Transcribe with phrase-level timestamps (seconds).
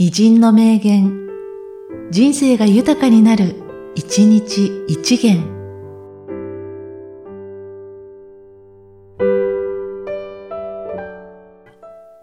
[0.00, 1.26] 偉人の名言、
[2.12, 3.56] 人生が豊かになる、
[3.96, 5.42] 一日一元。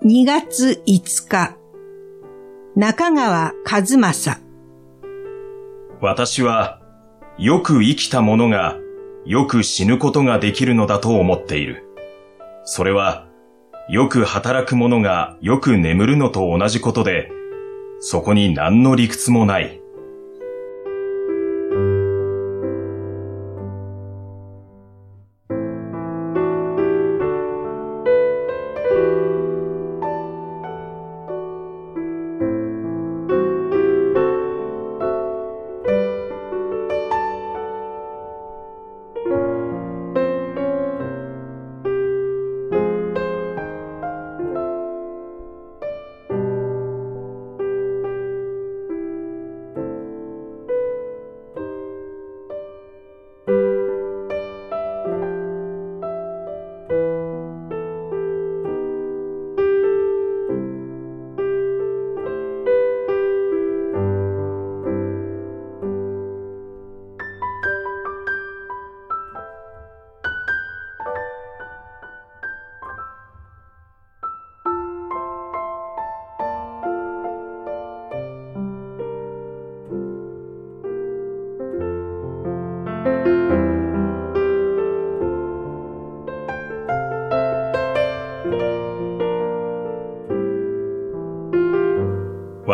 [0.06, 1.58] 2月5日、
[2.78, 4.40] 中川和正。
[6.00, 6.80] 私は、
[7.38, 8.78] よく生きた者が、
[9.26, 11.84] よく死ぬことができるのだと思っている。
[12.64, 13.28] それは、
[13.90, 17.34] よく働く者がよく眠るのと同じことで、
[18.00, 19.82] そこに何の理屈もない。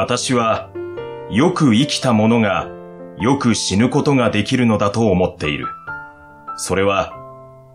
[0.01, 0.71] 私は、
[1.29, 2.67] よく生きた者が、
[3.19, 5.67] よく死ぬことができるのだと思っている。
[6.57, 7.13] それは、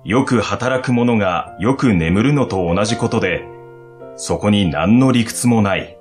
[0.03, 3.45] よく働く者がよく眠るのと同じことで、
[4.17, 6.01] そこに何の理屈もない。